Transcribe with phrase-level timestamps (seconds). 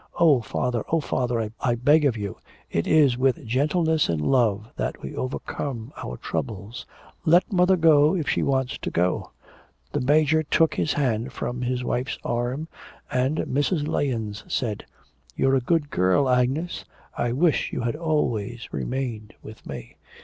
[0.19, 2.37] 'Oh, father; oh, father, I beg of you....
[2.71, 6.87] It is with gentleness and love that we overcome our troubles.
[7.23, 9.29] Let mother go if she wants to go.'
[9.91, 12.67] The Major took his hand from his wife's arm,
[13.11, 13.87] and Mrs.
[13.87, 14.87] Lahens said:
[15.35, 16.83] 'You're a good girl, Agnes.
[17.15, 19.97] I wish you had always remained with me.